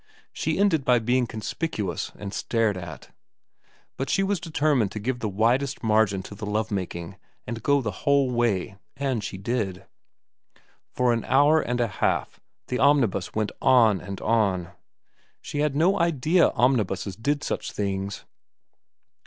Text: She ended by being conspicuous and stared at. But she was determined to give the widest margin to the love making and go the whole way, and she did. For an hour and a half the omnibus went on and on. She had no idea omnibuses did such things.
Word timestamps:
She 0.33 0.57
ended 0.57 0.83
by 0.83 0.97
being 0.97 1.27
conspicuous 1.27 2.11
and 2.17 2.33
stared 2.33 2.75
at. 2.75 3.11
But 3.97 4.09
she 4.09 4.23
was 4.23 4.39
determined 4.39 4.91
to 4.93 4.99
give 4.99 5.19
the 5.19 5.29
widest 5.29 5.83
margin 5.83 6.23
to 6.23 6.33
the 6.33 6.47
love 6.47 6.71
making 6.71 7.17
and 7.45 7.61
go 7.61 7.83
the 7.83 7.91
whole 8.01 8.31
way, 8.31 8.79
and 8.97 9.23
she 9.23 9.37
did. 9.37 9.85
For 10.89 11.13
an 11.13 11.23
hour 11.25 11.61
and 11.61 11.79
a 11.79 11.87
half 11.87 12.39
the 12.65 12.79
omnibus 12.79 13.35
went 13.35 13.51
on 13.61 14.01
and 14.01 14.19
on. 14.21 14.69
She 15.39 15.59
had 15.59 15.75
no 15.75 15.99
idea 15.99 16.49
omnibuses 16.49 17.15
did 17.15 17.43
such 17.43 17.71
things. 17.71 18.25